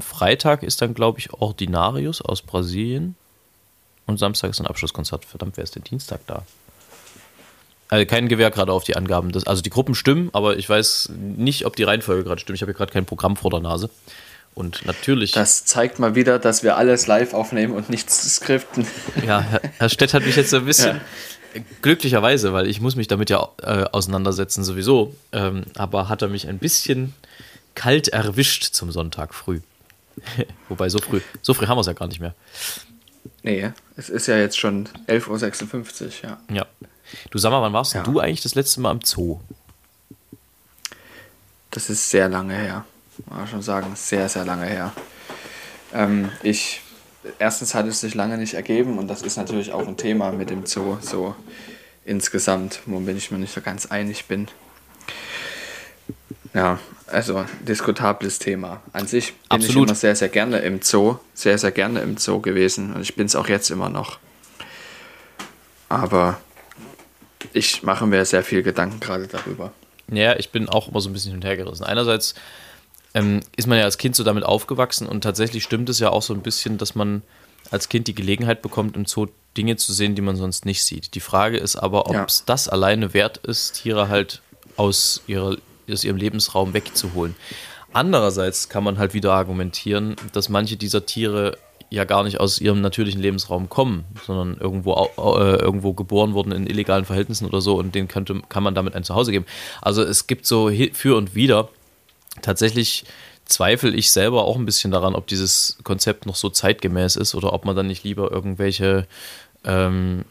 [0.00, 3.16] Freitag ist dann, glaube ich, Ordinarius aus Brasilien.
[4.10, 5.24] Und Samstag ist ein Abschlusskonzert.
[5.24, 6.42] Verdammt, wer ist denn Dienstag da?
[7.88, 9.30] Also kein Gewehr gerade auf die Angaben.
[9.30, 12.56] Das, also die Gruppen stimmen, aber ich weiß nicht, ob die Reihenfolge gerade stimmt.
[12.56, 13.88] Ich habe hier gerade kein Programm vor der Nase.
[14.54, 18.84] Und natürlich, Das zeigt mal wieder, dass wir alles live aufnehmen und nichts skripten.
[19.24, 21.00] ja, Herr, Herr Stett hat mich jetzt so ein bisschen
[21.82, 26.48] glücklicherweise, weil ich muss mich damit ja äh, auseinandersetzen sowieso, ähm, aber hat er mich
[26.48, 27.14] ein bisschen
[27.76, 29.60] kalt erwischt zum Sonntag früh.
[30.68, 32.34] Wobei so früh, so früh haben wir es ja gar nicht mehr.
[33.42, 36.38] Nee, es ist ja jetzt schon 11.56 Uhr, ja.
[36.52, 36.66] Ja.
[37.30, 38.02] Du sag mal, wann warst Ja.
[38.02, 39.40] du eigentlich das letzte Mal im Zoo?
[41.70, 42.84] Das ist sehr lange her.
[43.28, 44.92] Mal schon sagen, sehr, sehr lange her.
[45.92, 46.80] Ähm, ich,
[47.38, 50.50] erstens hat es sich lange nicht ergeben und das ist natürlich auch ein Thema mit
[50.50, 51.34] dem Zoo, so
[52.04, 54.48] insgesamt, womit ich mir nicht so ganz einig bin.
[56.54, 58.80] Ja, also diskutables Thema.
[58.92, 59.76] An sich bin Absolut.
[59.84, 63.14] ich immer sehr, sehr gerne im Zoo, sehr, sehr gerne im Zoo gewesen und ich
[63.14, 64.18] bin es auch jetzt immer noch.
[65.88, 66.40] Aber
[67.52, 69.72] ich mache mir sehr viel Gedanken gerade darüber.
[70.12, 71.84] Ja, ich bin auch immer so ein bisschen hin und her gerissen.
[71.84, 72.34] Einerseits
[73.14, 76.22] ähm, ist man ja als Kind so damit aufgewachsen und tatsächlich stimmt es ja auch
[76.22, 77.22] so ein bisschen, dass man
[77.70, 81.14] als Kind die Gelegenheit bekommt, im Zoo Dinge zu sehen, die man sonst nicht sieht.
[81.14, 82.24] Die Frage ist aber, ob Ja.
[82.24, 84.42] es das alleine wert ist, Tiere halt
[84.76, 85.56] aus, ihrer,
[85.92, 87.34] aus ihrem Lebensraum wegzuholen.
[87.92, 91.56] Andererseits kann man halt wieder argumentieren, dass manche dieser Tiere
[91.90, 96.66] ja gar nicht aus ihrem natürlichen Lebensraum kommen, sondern irgendwo, äh, irgendwo geboren wurden in
[96.66, 99.44] illegalen Verhältnissen oder so und denen könnte, kann man damit ein Zuhause geben.
[99.82, 101.68] Also es gibt so für und wieder.
[102.42, 103.04] Tatsächlich
[103.44, 107.52] zweifle ich selber auch ein bisschen daran, ob dieses Konzept noch so zeitgemäß ist oder
[107.52, 109.08] ob man dann nicht lieber irgendwelche,
[109.64, 110.24] ähm,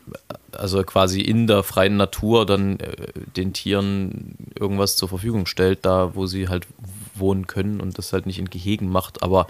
[0.52, 6.16] also quasi in der freien Natur dann äh, den Tieren irgendwas zur Verfügung stellt, da
[6.16, 6.68] wo sie halt
[7.16, 9.24] wohnen können und das halt nicht in Gehegen macht.
[9.24, 9.48] Aber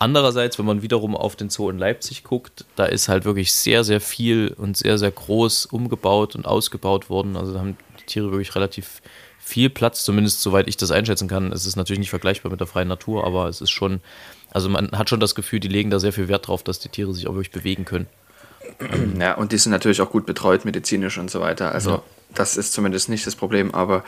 [0.00, 3.82] Andererseits, wenn man wiederum auf den Zoo in Leipzig guckt, da ist halt wirklich sehr,
[3.82, 7.36] sehr viel und sehr, sehr groß umgebaut und ausgebaut worden.
[7.36, 9.02] Also da haben die Tiere wirklich relativ
[9.40, 11.50] viel Platz, zumindest soweit ich das einschätzen kann.
[11.50, 14.00] Es ist natürlich nicht vergleichbar mit der freien Natur, aber es ist schon,
[14.52, 16.90] also man hat schon das Gefühl, die legen da sehr viel Wert drauf, dass die
[16.90, 18.06] Tiere sich auch wirklich bewegen können.
[19.18, 21.72] Ja, und die sind natürlich auch gut betreut, medizinisch und so weiter.
[21.72, 22.02] Also
[22.34, 24.04] das ist zumindest nicht das Problem, aber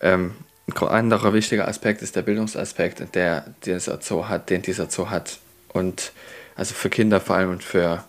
[0.00, 0.34] ähm,
[0.66, 5.38] ein anderer wichtiger Aspekt ist der Bildungsaspekt, der dieser Zoo hat, den dieser Zoo hat.
[5.68, 6.12] Und
[6.56, 8.04] also für Kinder vor allem und für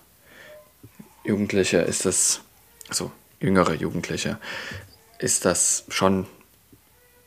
[1.23, 2.41] Jugendliche ist das,
[2.88, 4.38] also jüngere Jugendliche,
[5.19, 6.27] ist das schon,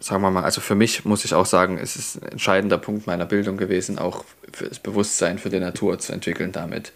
[0.00, 3.06] sagen wir mal, also für mich muss ich auch sagen, es ist ein entscheidender Punkt
[3.06, 6.92] meiner Bildung gewesen, auch für das Bewusstsein für die Natur zu entwickeln damit.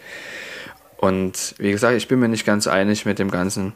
[1.02, 3.72] Und wie gesagt, ich bin mir nicht ganz einig mit dem Ganzen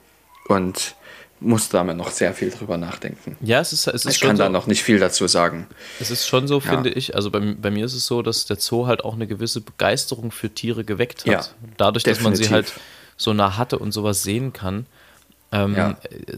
[0.47, 0.95] und
[1.41, 3.37] muss damit noch sehr viel drüber nachdenken.
[3.41, 5.67] Ja, es ist, es ist Ich schon kann so, da noch nicht viel dazu sagen.
[5.99, 6.71] Es ist schon so, Ja.
[6.71, 7.17] finde ich.
[7.17, 10.31] Also bei, bei mir ist es so, dass der Zoo halt auch eine gewisse Begeisterung
[10.31, 11.27] für Tiere geweckt hat.
[11.27, 11.45] Ja,
[11.77, 12.75] Dadurch, dass man sie definitiv.
[12.77, 12.81] halt
[13.17, 14.87] so nah hatte und sowas sehen kann.
[15.53, 15.97] Ähm, Ja.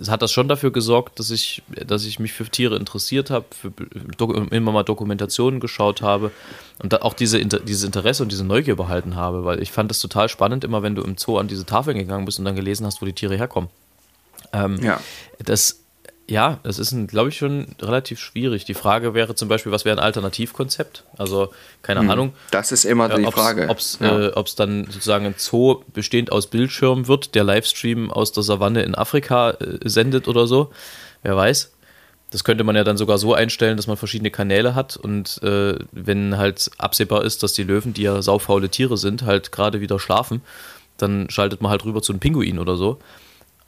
[0.09, 3.47] Hat das schon dafür gesorgt, dass ich, dass ich mich für Tiere interessiert habe,
[4.51, 6.31] immer mal Dokumentationen geschaut habe
[6.83, 10.29] und auch diese, dieses Interesse und diese Neugier behalten habe, weil ich fand das total
[10.29, 13.01] spannend, immer wenn du im Zoo an diese Tafeln gegangen bist und dann gelesen hast,
[13.01, 13.71] wo die Tiere herkommen.
[14.53, 15.01] Ähm, Ja.
[15.42, 15.81] Das,
[16.31, 18.67] ja, das ist, glaube ich, schon relativ schwierig.
[18.67, 21.05] Die Frage wäre zum Beispiel, was wäre ein Alternativkonzept?
[21.17, 22.35] Also, keine Ahnung.
[22.51, 23.67] Das ist immer die Ob Frage.
[23.71, 24.27] es Ja.
[24.27, 28.83] äh, ob's dann sozusagen ein Zoo bestehend aus Bildschirmen wird, der Livestream aus der Savanne
[28.83, 30.71] in Afrika äh, sendet oder so.
[31.23, 31.73] Wer weiß.
[32.31, 35.77] Das könnte man ja dann sogar so einstellen, dass man verschiedene Kanäle hat und äh,
[35.93, 39.99] wenn halt absehbar ist, dass die Löwen, die ja saufaule Tiere sind, halt gerade wieder
[39.99, 40.43] schlafen,
[40.99, 42.99] dann schaltet man halt rüber zu einem Pinguin oder so.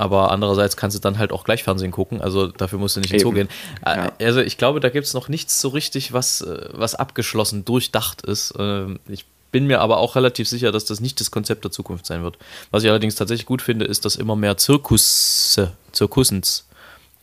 [0.00, 3.12] Aber andererseits kannst du dann halt auch gleich Fernsehen gucken, also dafür musst du nicht
[3.12, 3.50] ins Zoo gehen.
[3.84, 4.12] Äh, ja.
[4.18, 8.22] Also ich glaube, da gibt es noch nichts so richtig, was, äh, was abgeschlossen, durchdacht
[8.22, 8.54] ist.
[8.58, 12.06] Ähm, ich bin mir aber auch relativ sicher, dass das nicht das Konzept der Zukunft
[12.06, 12.38] sein wird.
[12.70, 16.66] Was ich allerdings tatsächlich gut finde, ist, dass immer mehr Zirkusse, Zirkussens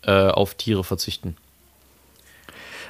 [0.03, 1.35] äh, auf Tiere verzichten.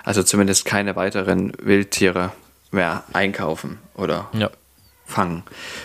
[0.04, 2.34] Also zumindest keine weiteren Wildtiere
[2.72, 4.50] mehr einkaufen oder ja.
[5.06, 5.44] fangen.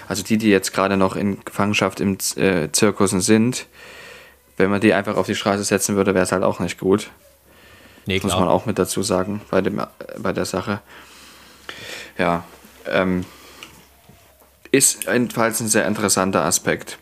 [0.08, 3.66] Also die, die jetzt gerade noch in Gefangenschaft im äh, Zirkussen sind,
[4.62, 7.10] wenn man die einfach auf die Straße setzen würde, wäre es halt auch nicht gut.
[8.06, 9.86] Nee, Muss man auch mit dazu sagen bei, dem, äh,
[10.18, 10.80] bei der Sache.
[12.16, 12.44] Ja,
[12.86, 13.24] ähm,
[14.70, 16.98] ist jedenfalls ein sehr interessanter Aspekt.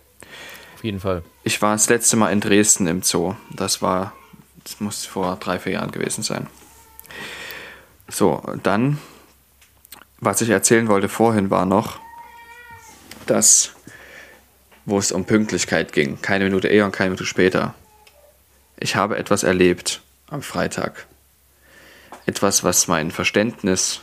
[0.74, 1.22] Auf jeden Fall.
[1.44, 3.34] Ich war das letzte Mal in Dresden im Zoo.
[3.50, 4.12] Das war,
[4.64, 6.46] das muss vor drei, vier Jahren gewesen sein.
[8.08, 8.98] So, dann,
[10.18, 12.00] was ich erzählen wollte vorhin, war noch,
[13.26, 13.72] dass,
[14.84, 17.74] wo es um Pünktlichkeit ging, keine Minute eher und keine Minute später.
[18.78, 21.06] Ich habe etwas erlebt am Freitag.
[22.26, 24.00] Etwas, was mein Verständnis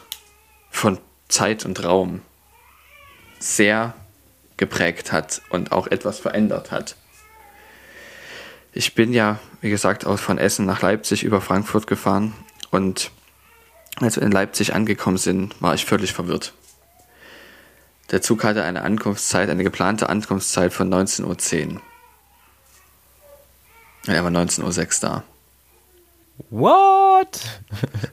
[0.70, 2.22] von Zeit und Raum
[3.40, 3.94] sehr
[4.58, 6.96] geprägt hat und auch etwas verändert hat.
[8.74, 12.34] Ich bin ja, wie gesagt, aus von Essen nach Leipzig über Frankfurt gefahren
[12.70, 13.12] und
[14.00, 16.54] als wir in Leipzig angekommen sind, war ich völlig verwirrt.
[18.12, 21.82] Der Zug hatte eine Ankunftszeit, eine geplante Ankunftszeit von 19.10 Uhr.
[24.08, 25.24] Er war 19.06 Uhr da.
[26.50, 27.42] What?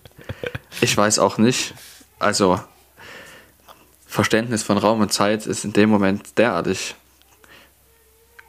[0.80, 1.74] ich weiß auch nicht.
[2.18, 2.60] Also,
[4.06, 6.96] Verständnis von Raum und Zeit ist in dem Moment derartig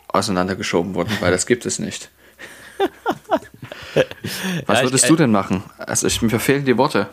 [0.08, 2.10] auseinandergeschoben worden, weil das gibt es nicht.
[4.66, 5.64] Was würdest du denn machen?
[5.78, 7.10] Also ich, mir verfehlen die Worte.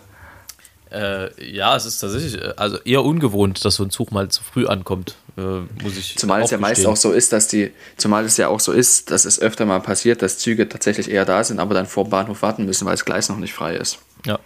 [0.92, 4.42] Äh, ja, es ist tatsächlich äh, also eher ungewohnt, dass so ein Zug mal zu
[4.42, 6.18] früh ankommt, äh, muss ich.
[6.18, 9.11] Zumal es ja meist auch so ist, dass die, zumal es ja auch so ist,
[9.11, 12.11] dass es öfter mal passiert, dass Züge tatsächlich eher da sind, aber dann vor dem
[12.11, 14.00] Bahnhof warten müssen, weil das Gleis noch nicht frei ist.
[14.26, 14.38] Ja.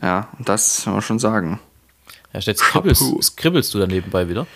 [0.00, 1.60] Ja, das kann man schon sagen.
[2.32, 4.46] Ja, jetzt skribbelst, skribbelst du dann nebenbei wieder?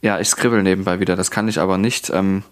[0.00, 1.16] Ja, ich skribbel nebenbei wieder.
[1.16, 2.42] Das kann ich aber nicht ähm,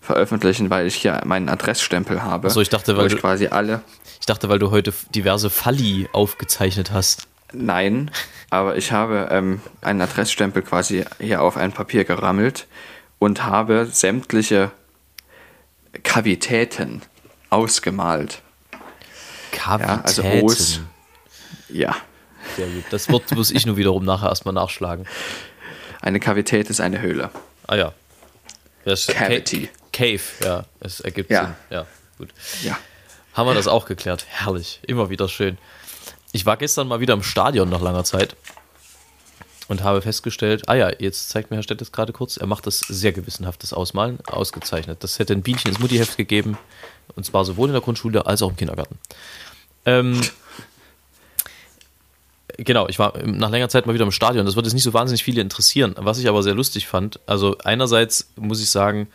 [0.00, 2.48] veröffentlichen, weil ich hier meinen Adressstempel habe.
[2.48, 3.82] Also ich dachte, weil ich du, quasi alle.
[4.18, 7.26] Ich dachte, weil du heute diverse Falli aufgezeichnet hast.
[7.52, 8.10] Nein,
[8.48, 12.66] aber ich habe ähm, einen Adressstempel quasi hier auf ein Papier gerammelt
[13.18, 14.70] und habe sämtliche
[16.02, 17.02] Kavitäten
[17.50, 18.42] ausgemalt.
[19.52, 19.90] Kavitäten?
[19.90, 20.80] Ja, also O's.
[21.68, 21.96] Ja.
[22.56, 22.84] Sehr gut.
[22.90, 25.06] Das Wort muss ich nur wiederum nachher erstmal nachschlagen.
[26.00, 27.30] Eine Kavität ist eine Höhle.
[27.66, 27.92] Ah ja.
[28.84, 29.68] Das Cavity.
[29.92, 30.64] Cave, ja.
[30.80, 31.44] Es ergibt ja.
[31.44, 31.54] Sinn.
[31.70, 31.86] Ja,
[32.18, 32.30] gut.
[32.62, 32.78] Ja.
[33.34, 34.26] Haben wir das auch geklärt.
[34.28, 34.80] Herrlich.
[34.86, 35.58] Immer wieder schön.
[36.32, 38.36] Ich war gestern mal wieder im Stadion nach langer Zeit
[39.70, 42.66] und habe festgestellt, ah ja, jetzt zeigt mir Herr Stett das gerade kurz, er macht
[42.66, 45.04] das sehr gewissenhaftes Ausmalen, ausgezeichnet.
[45.04, 46.58] Das hätte ein Bienchen ins Muttiheft gegeben,
[47.14, 48.98] und zwar sowohl in der Grundschule als auch im Kindergarten.
[49.86, 50.20] Ähm,
[52.56, 54.44] genau, ich war nach längerer Zeit mal wieder im Stadion.
[54.44, 55.94] Das würde jetzt nicht so wahnsinnig viele interessieren.
[55.98, 59.06] Was ich aber sehr lustig fand, also einerseits muss ich sagen,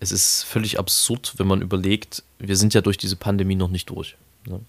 [0.00, 3.88] es ist völlig absurd, wenn man überlegt, wir sind ja durch diese Pandemie noch nicht
[3.90, 4.16] durch.
[4.46, 4.60] Ne?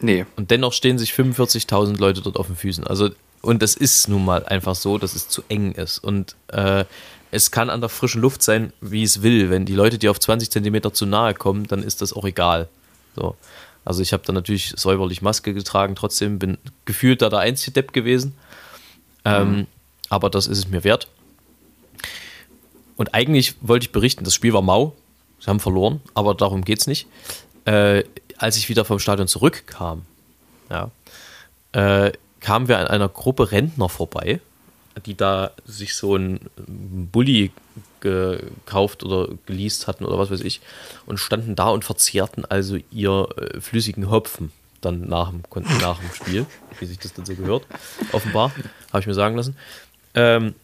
[0.00, 0.26] Nee.
[0.36, 2.86] Und dennoch stehen sich 45.000 Leute dort auf den Füßen.
[2.86, 3.10] Also,
[3.42, 5.98] und es ist nun mal einfach so, dass es zu eng ist.
[5.98, 6.84] Und äh,
[7.30, 9.50] es kann an der frischen Luft sein, wie es will.
[9.50, 12.68] Wenn die Leute dir auf 20 Zentimeter zu nahe kommen, dann ist das auch egal.
[13.16, 13.36] So.
[13.84, 17.92] Also ich habe da natürlich säuberlich Maske getragen, trotzdem bin gefühlt da der einzige Depp
[17.92, 18.34] gewesen.
[19.24, 19.66] Ähm, mhm.
[20.10, 21.08] Aber das ist es mir wert.
[23.00, 24.94] Und eigentlich wollte ich berichten, das Spiel war mau.
[25.40, 27.06] Sie haben verloren, aber darum geht es nicht.
[27.64, 28.04] Äh,
[28.36, 30.02] als ich wieder vom Stadion zurückkam,
[30.68, 30.90] ja,
[31.72, 34.42] äh, kamen wir an einer Gruppe Rentner vorbei,
[35.06, 37.52] die da sich so ein Bulli
[38.00, 40.60] gekauft oder geleast hatten oder was weiß ich
[41.06, 45.42] und standen da und verzehrten also ihr äh, flüssigen Hopfen dann nach dem,
[45.80, 46.44] nach dem Spiel,
[46.78, 47.66] wie sich das dann so gehört,
[48.12, 48.52] offenbar,
[48.92, 49.56] habe ich mir sagen lassen.
[50.14, 50.54] Ähm,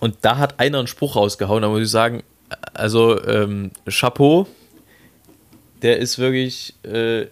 [0.00, 2.22] und da hat einer einen Spruch rausgehauen, da muss ich sagen,
[2.74, 4.46] also ähm, Chapeau,
[5.82, 7.26] der ist wirklich äh,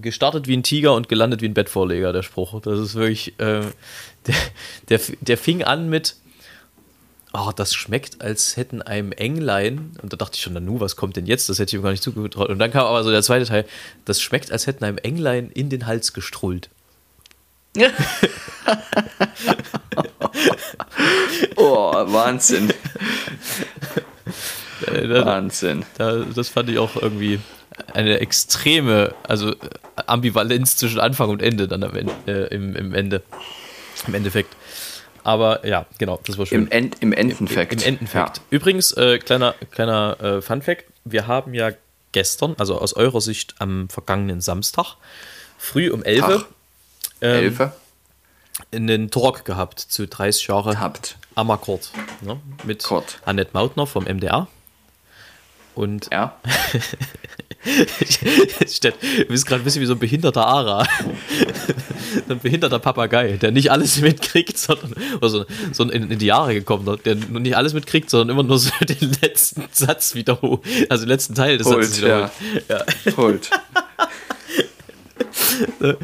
[0.00, 2.60] gestartet wie ein Tiger und gelandet wie ein Bettvorleger, der Spruch.
[2.60, 3.62] Das ist wirklich, äh,
[4.26, 4.34] der,
[4.88, 6.16] der, der fing an mit,
[7.32, 11.16] oh, das schmeckt, als hätten einem Englein, und da dachte ich schon, Nanu, was kommt
[11.16, 11.48] denn jetzt?
[11.48, 12.48] Das hätte ich mir gar nicht zugetraut.
[12.48, 13.64] Und dann kam aber so der zweite Teil,
[14.04, 16.70] das schmeckt, als hätten einem Englein in den Hals gestrullt.
[21.56, 22.72] oh, Wahnsinn.
[24.86, 25.84] Wahnsinn.
[25.98, 27.40] Da, das fand ich auch irgendwie
[27.92, 29.56] eine extreme, also äh,
[30.06, 33.22] Ambivalenz zwischen Anfang und Ende dann am Ende, äh, im, im Ende.
[34.06, 34.56] Im Endeffekt.
[35.22, 36.62] Aber ja, genau, das war schön.
[36.62, 37.72] Im, End, im Endenfakt.
[37.72, 38.38] Im Endenfakt.
[38.38, 38.42] Ja.
[38.50, 41.72] Übrigens, äh, kleiner, kleiner äh, Fun-Fact: Wir haben ja
[42.12, 44.96] gestern, also aus eurer Sicht am vergangenen Samstag,
[45.58, 46.46] früh um 11 Uhr
[47.20, 47.56] ähm,
[48.72, 51.16] einen Talk gehabt zu 30 Jahre gehabt.
[51.34, 51.90] Amakord.
[52.20, 52.38] Ne?
[52.64, 53.20] Mit Kurt.
[53.24, 54.48] Annette Mautner vom MDR.
[55.74, 56.36] Und ja.
[57.64, 58.92] du
[59.28, 60.86] bist gerade ein bisschen wie so ein behinderter Ara.
[62.28, 66.54] ein behinderter Papagei, der nicht alles mitkriegt, sondern oder so, so in, in die Jahre
[66.54, 66.98] gekommen, ne?
[67.04, 71.34] der nicht alles mitkriegt, sondern immer nur so den letzten Satz wiederholt, also den letzten
[71.34, 72.32] Teil des Holt, Satzes wiederholt.
[72.68, 72.76] Ja.
[72.76, 73.16] Ja.
[73.16, 73.50] Holt.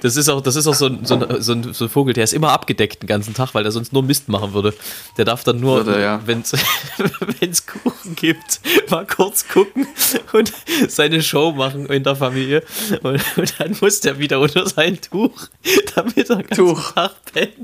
[0.00, 2.14] Das ist auch, das ist auch so, ein, so, ein, so, ein, so ein Vogel,
[2.14, 4.74] der ist immer abgedeckt den ganzen Tag, weil er sonst nur Mist machen würde.
[5.16, 6.20] Der darf dann nur, ja.
[6.26, 9.86] wenn es Kuchen gibt, mal kurz gucken
[10.32, 10.52] und
[10.88, 12.62] seine Show machen in der Familie.
[13.02, 15.48] Und, und dann muss der wieder unter sein Tuch,
[15.94, 16.92] damit er ganz Tuch.
[16.92, 17.56] Tag pennt.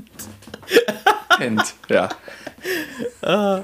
[1.37, 2.09] Pennt, ja.
[3.21, 3.63] Ah,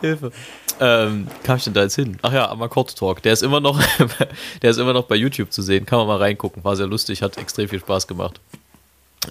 [0.00, 0.32] Hilfe
[0.80, 2.18] ähm, kam ich denn da jetzt hin?
[2.22, 3.22] Ach ja, Amakord Talk.
[3.22, 3.80] Der ist immer noch,
[4.62, 5.86] der ist immer noch bei YouTube zu sehen.
[5.86, 6.64] Kann man mal reingucken.
[6.64, 8.40] War sehr lustig, hat extrem viel Spaß gemacht.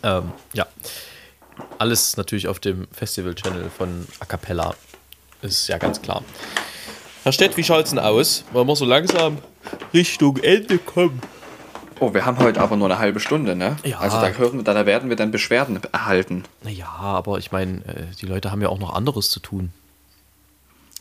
[0.04, 0.65] Ähm, ja.
[1.77, 4.73] Alles natürlich auf dem Festival-Channel von A Cappella.
[5.41, 6.23] Ist ja ganz klar.
[7.23, 8.43] Herr Stett, wie schaut es denn aus?
[8.51, 9.38] Wollen wir so langsam
[9.93, 11.21] Richtung Ende kommen?
[11.99, 13.77] Oh, wir haben heute aber nur eine halbe Stunde, ne?
[13.84, 13.99] Ja.
[13.99, 16.45] Also da, hören, da werden wir dann Beschwerden erhalten.
[16.63, 19.71] Naja, aber ich meine, äh, die Leute haben ja auch noch anderes zu tun.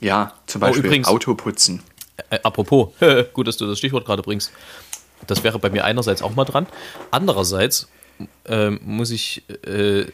[0.01, 1.83] Ja, zum Beispiel oh, übrigens, Auto putzen.
[2.31, 2.91] Äh, apropos,
[3.33, 4.53] gut, dass du das Stichwort gerade bringst.
[5.27, 6.67] Das wäre bei mir einerseits auch mal dran.
[7.11, 7.89] Andererseits
[8.47, 10.07] äh, muss ich äh,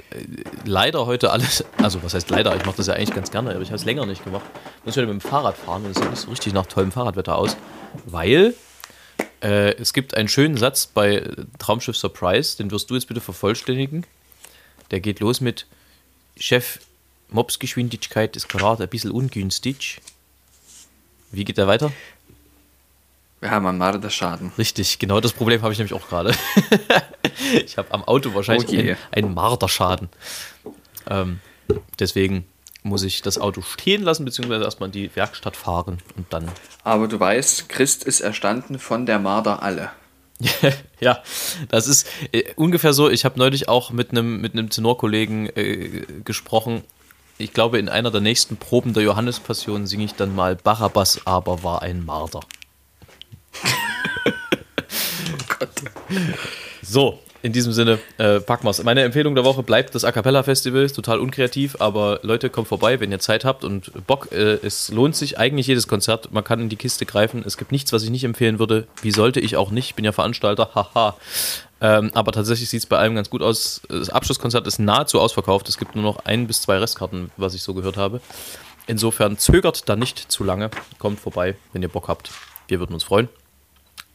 [0.65, 3.61] leider heute alles, also was heißt leider, ich mache das ja eigentlich ganz gerne, aber
[3.61, 4.45] ich habe es länger nicht gemacht.
[4.85, 6.93] Muss ich heute mit dem Fahrrad fahren und es sieht nicht so richtig nach tollem
[6.93, 7.57] Fahrradwetter aus,
[8.05, 8.55] weil
[9.43, 14.05] äh, es gibt einen schönen Satz bei Traumschiff Surprise, den wirst du jetzt bitte vervollständigen.
[14.91, 15.67] Der geht los mit
[16.37, 16.79] Chef,
[17.29, 20.01] Mopsgeschwindigkeit ist gerade ein bisschen ungünstig.
[21.33, 21.93] Wie geht der weiter?
[23.41, 24.53] Wir haben am Marderschaden.
[24.57, 26.35] Richtig, genau das Problem habe ich nämlich auch gerade.
[27.65, 28.81] ich habe am Auto wahrscheinlich Oh je.
[28.81, 30.09] einen, einen Marderschaden.
[31.09, 31.41] Ähm,
[31.99, 32.47] deswegen
[32.83, 36.51] muss ich das Auto stehen lassen, beziehungsweise erstmal in die Werkstatt fahren und dann.
[36.85, 39.91] Aber du weißt, Christ ist erstanden von der Marder alle.
[41.01, 41.23] ja,
[41.69, 43.11] das ist äh, ungefähr so.
[43.11, 46.83] Ich habe neulich auch mit einem mit einem Tenorkollegen äh, gesprochen.
[47.39, 51.63] Ich glaube, in einer der nächsten Proben der Johannespassion singe ich dann mal Barabbas aber
[51.63, 52.41] war ein Marder.
[55.59, 55.69] Gott.
[56.89, 58.83] So, in diesem Sinne, äh, packen wir's.
[58.85, 60.83] Meine Empfehlung der Woche bleibt das A Cappella Festival.
[60.83, 64.33] Ist total unkreativ, aber Leute, kommt vorbei, wenn ihr Zeit habt und Bock.
[64.33, 66.33] Äh, es lohnt sich eigentlich jedes Konzert.
[66.33, 67.43] Man kann in die Kiste greifen.
[67.45, 68.87] Es gibt nichts, was ich nicht empfehlen würde.
[69.03, 69.87] Wie sollte ich auch nicht?
[69.87, 70.71] Ich bin ja Veranstalter.
[70.75, 71.17] Haha.
[71.81, 73.83] Ähm, aber tatsächlich sieht es bei allem ganz gut aus.
[73.89, 75.69] Das Abschlusskonzert ist nahezu ausverkauft.
[75.69, 78.21] Es gibt nur noch ein bis zwei Restkarten, was ich so gehört habe.
[78.87, 80.71] Insofern zögert da nicht zu lange.
[80.99, 82.31] Kommt vorbei, wenn ihr Bock habt.
[82.69, 83.29] Wir würden uns freuen.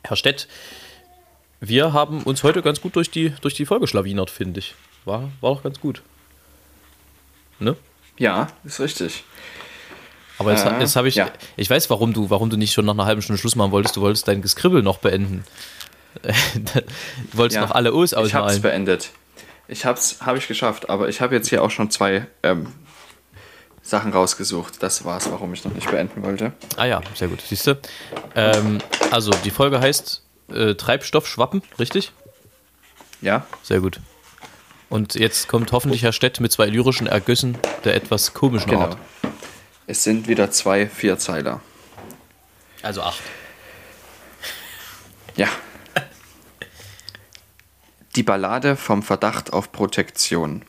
[0.03, 0.47] Herr Stett,
[1.59, 4.73] wir haben uns heute ganz gut durch die, durch die Folge schlawinert, finde ich.
[5.05, 6.01] War, war doch ganz gut.
[7.59, 7.75] Ne?
[8.17, 9.23] Ja, ist richtig.
[10.39, 11.29] Aber jetzt, Äh, jetzt habe ich, ja.
[11.57, 13.95] ich weiß, warum du, warum du nicht schon nach einer halben Stunde Schluss machen wolltest.
[13.95, 15.43] Du wolltest dein Geskribbel noch beenden.
[16.23, 16.81] du
[17.37, 17.61] wolltest Ja.
[17.61, 18.61] noch alle O's Ich habe es ausmalen.
[18.61, 19.11] beendet.
[19.67, 22.67] Ich hab's, habe ich geschafft, aber ich habe jetzt hier auch schon zwei ähm,
[23.81, 24.83] Sachen rausgesucht.
[24.83, 26.51] Das war's, warum ich noch nicht beenden wollte.
[26.75, 27.41] Ah ja, sehr gut.
[27.41, 27.79] Siehst du?
[28.35, 28.79] Ähm,
[29.11, 32.11] also, die Folge heißt äh, Treibstoffschwappen, richtig?
[33.21, 33.99] Ja, Sehr gut.
[34.89, 38.81] Und jetzt kommt hoffentlich Herr Stett mit zwei lyrischen Ergüssen der etwas komischen genau.
[38.83, 38.97] Art.
[39.87, 41.61] Es sind wieder zwei Vierzeiler.
[42.81, 43.21] Also acht.
[45.37, 45.47] Ja.
[48.17, 50.63] Die Ballade vom Verdacht auf Protektion.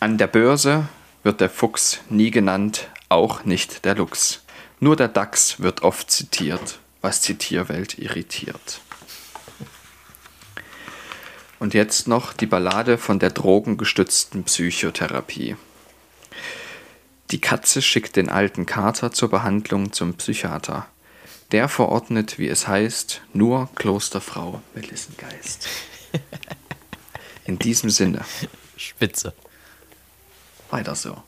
[0.00, 0.88] An der Börse
[1.22, 4.42] wird der Fuchs nie genannt, auch nicht der Luchs.
[4.80, 8.80] Nur der Dachs wird oft zitiert, was die Tierwelt irritiert.
[11.58, 15.56] Und jetzt noch die Ballade von der drogengestützten Psychotherapie.
[17.30, 20.86] Die Katze schickt den alten Kater zur Behandlung zum Psychiater.
[21.52, 25.68] Der verordnet, wie es heißt, nur Klosterfrau Melissengeist.
[27.44, 28.24] In diesem Sinne,
[28.76, 29.34] Spitze.
[30.70, 31.22] weiter so.